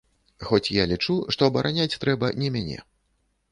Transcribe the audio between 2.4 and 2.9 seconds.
не мяне.